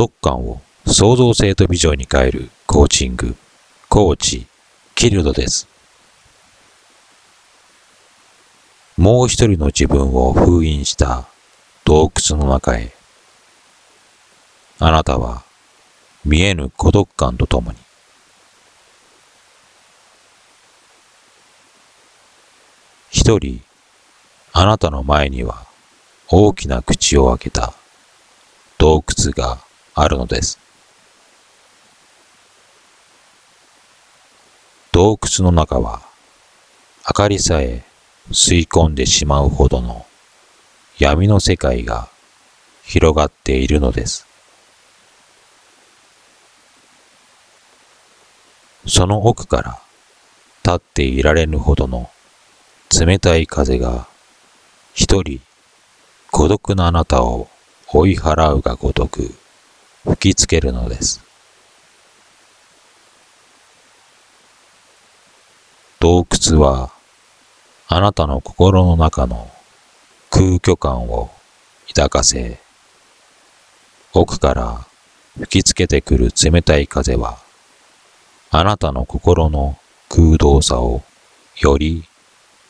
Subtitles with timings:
[0.00, 3.36] 独感を創造性とビジョンに変えるコーチング、
[3.90, 4.46] コーチ、
[4.94, 5.68] キルドです。
[8.96, 11.26] もう一人の自分を封印した
[11.84, 12.94] 洞窟の中へ、
[14.78, 15.42] あなたは
[16.24, 17.76] 見えぬ孤独感とともに、
[23.10, 23.60] 一人、
[24.54, 25.66] あなたの前には
[26.30, 27.74] 大きな口を開けた
[28.78, 29.58] 洞窟が
[30.02, 30.58] あるのです。
[34.92, 36.02] 洞窟の中は
[37.06, 37.84] 明かりさえ
[38.30, 40.06] 吸い込んでしまうほどの
[40.98, 42.08] 闇の世界が
[42.84, 44.26] 広がっているのです。
[48.86, 49.80] その奥から
[50.64, 52.10] 立っていられぬほどの
[52.98, 54.08] 冷たい風が
[54.94, 55.40] 一人
[56.30, 57.48] 孤独なあなたを
[57.86, 59.34] 追い払うがごとく
[60.04, 61.20] 吹きつけるのです。
[66.00, 66.90] 洞窟は
[67.88, 69.50] あなたの心の中の
[70.30, 71.30] 空虚感を
[71.88, 72.58] 抱かせ、
[74.14, 74.86] 奥から
[75.34, 77.38] 吹きつけてくる冷たい風は、
[78.50, 79.76] あなたの心の
[80.08, 81.02] 空洞さを
[81.60, 82.04] より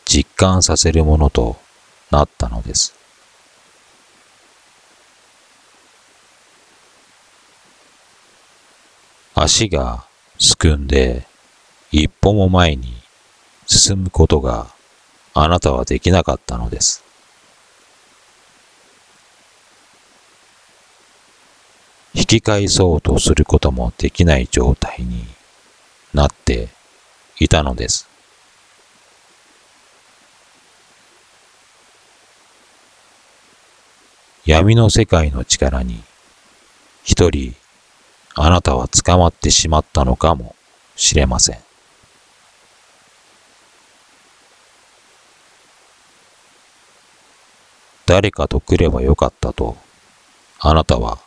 [0.05, 1.57] 実感させるものと
[2.11, 3.00] なったのです。
[9.43, 10.05] 足が
[10.39, 11.27] すくんで
[11.91, 12.93] 一歩も前に
[13.67, 14.67] 進むことが
[15.33, 17.03] あなたはできなかったのです。
[22.13, 25.25] 引き返そうとすることもできない状態に
[26.13, 26.69] なって
[27.39, 28.11] いたのです。
[34.45, 36.03] 闇の世界の力に
[37.05, 37.55] 一人
[38.35, 40.55] あなたは捕まってしまったのかも
[40.97, 41.59] しれません。
[48.07, 49.77] 誰かと来ればよかったと、
[50.59, 51.19] あなたは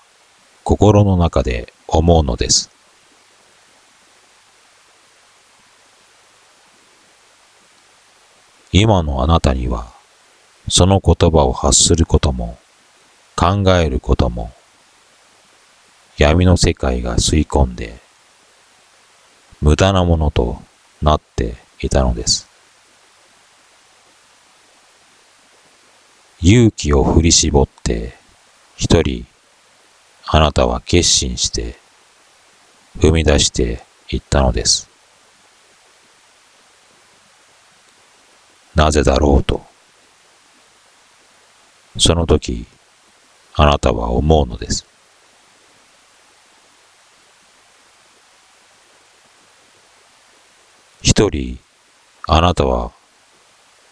[0.63, 2.69] 心の中で思うのです。
[8.71, 9.93] 今のあなたには、
[10.67, 12.57] その言葉を発することも、
[13.35, 14.51] 考えることも、
[16.17, 17.99] 闇の世界が吸い込んで、
[19.61, 20.61] 無駄なものと
[21.01, 22.47] なっていたのです。
[26.41, 28.15] 勇気を振り絞って、
[28.75, 29.25] 一人、
[30.25, 31.77] あなたは決心して、
[32.99, 34.89] 踏み出していったのです。
[38.75, 39.65] なぜだろうと。
[41.97, 42.65] その時、
[43.55, 44.92] あなたは思うのです。
[51.23, 51.57] 一人、
[52.27, 52.91] あなたは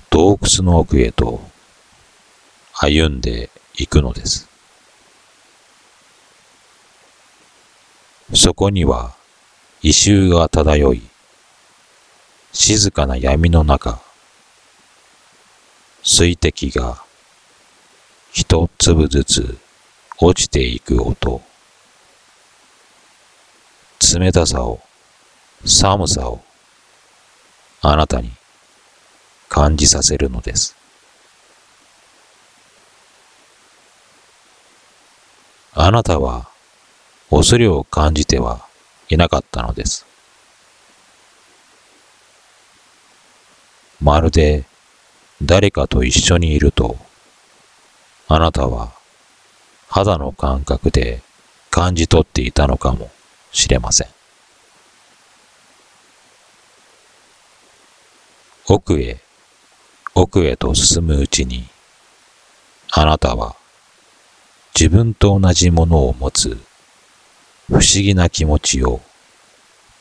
[0.10, 1.40] 洞窟の奥へと
[2.74, 4.50] 歩んでいくのです。
[8.34, 9.16] そこには
[9.82, 11.02] 異臭が漂い、
[12.52, 14.02] 静かな闇の中、
[16.04, 17.02] 水滴が
[18.34, 19.58] 一粒ずつ
[20.20, 21.42] 落ちていく音、
[24.20, 24.82] 冷たさを、
[25.64, 26.44] 寒さを
[27.84, 28.32] あなたに
[29.50, 30.76] 感じさせるのです。
[35.74, 36.48] あなたは
[37.32, 38.68] 恐れを感じては
[39.10, 40.06] いなかったのです。
[44.00, 44.66] まるで
[45.42, 46.98] 誰かと一緒にいると、
[48.28, 48.92] あなたは
[49.90, 51.22] 肌の感覚で
[51.72, 53.10] 感じ取っていたのかも
[53.52, 54.21] しれません。
[58.74, 59.18] 奥へ、
[60.16, 61.66] 奥へと進むうちに、
[62.90, 63.58] あなたは
[64.74, 66.58] 自分と同じものを持つ
[67.68, 69.02] 不思議な気持ちを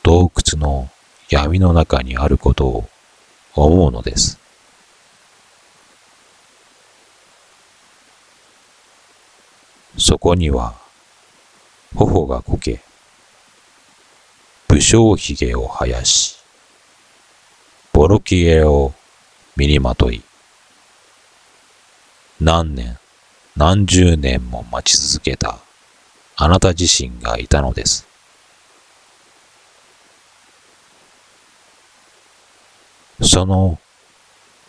[0.05, 0.89] 洞窟の
[1.29, 2.89] 闇の中にあることを
[3.57, 4.39] 思うのです。
[9.99, 10.77] そこには
[11.97, 12.81] 頬がこけ、
[14.69, 16.40] 武将髭を生やし、
[18.01, 18.95] ボロキエを
[19.57, 20.23] 身にまとい、
[22.41, 22.99] 何年
[23.57, 25.59] 何十年も待ち続けた
[26.35, 28.09] あなた自身がいたのです。
[33.21, 33.79] その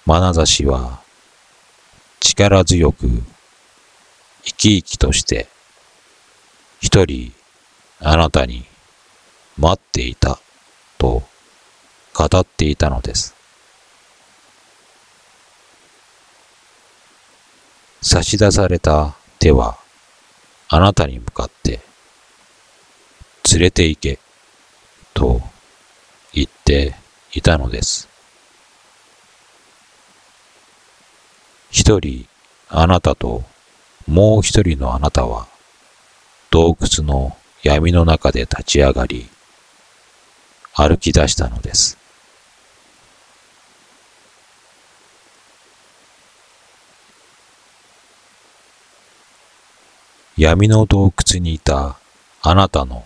[0.05, 0.99] 眼差しは
[2.19, 3.07] 力強く
[4.43, 5.47] 生き生きとして
[6.81, 7.31] 一人
[8.01, 8.65] あなたに
[9.57, 10.37] 待っていた
[10.97, 11.30] と
[12.13, 13.35] 語っていたのです。
[18.01, 19.77] 差し出された手は
[20.69, 21.81] あなたに向かって
[23.51, 24.19] 連れて行け
[25.13, 25.41] と
[26.33, 26.95] 言って
[27.33, 28.09] いたのです。
[31.69, 32.27] 一人
[32.69, 33.43] あなたと
[34.07, 35.47] もう一人のあなたは
[36.49, 39.29] 洞窟の闇の中で立ち上がり
[40.73, 42.00] 歩き出したのです。
[50.37, 51.97] 闇の洞窟にいた
[52.41, 53.05] あなたの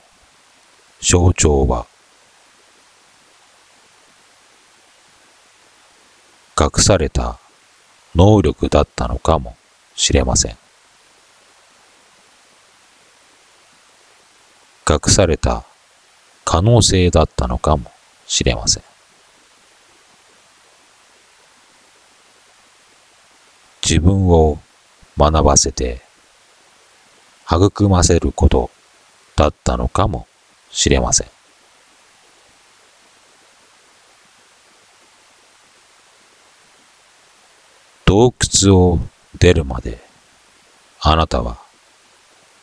[1.01, 1.87] 象徴は
[6.57, 7.39] 隠された
[8.15, 9.57] 能力だったのかも
[9.95, 10.57] しれません。
[14.87, 15.65] 隠された
[16.45, 17.91] 可能性だったのかも
[18.27, 18.83] しれません。
[23.81, 24.59] 自分を
[25.17, 26.04] 学ばせて
[27.49, 28.71] 育ませること
[29.35, 30.27] だったのかも
[30.71, 31.27] しれません。
[38.05, 38.99] 洞窟を
[39.37, 39.99] 出るまで
[41.01, 41.57] あなたは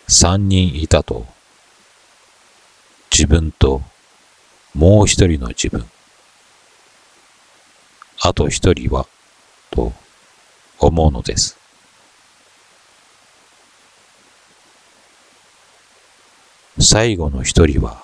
[0.09, 1.27] 三人いたと
[3.11, 3.83] 自分と
[4.75, 5.85] もう一人の自分
[8.21, 9.07] あと一人は
[9.71, 9.93] と
[10.79, 11.62] 思うのです。
[16.83, 18.03] 最後の一人は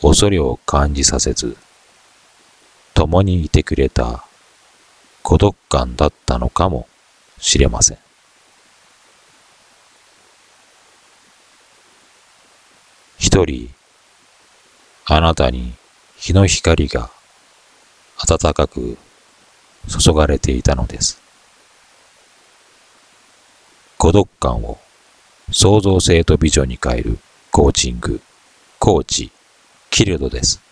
[0.00, 1.56] 恐れを感じさせず
[2.94, 4.24] 共にいてくれた
[5.22, 6.88] 孤独感だったのかも
[7.38, 7.98] しれません。
[13.18, 13.70] 一人
[15.04, 15.74] あなたに
[16.16, 17.10] 日の光が
[18.26, 18.96] 暖かく
[19.86, 21.20] 注がれていたのです。
[23.98, 24.78] 孤独感を
[25.52, 27.18] 創造性とビジョンに変える
[27.50, 28.20] コーチング、
[28.78, 29.32] コーチ、
[29.90, 30.67] キルドです。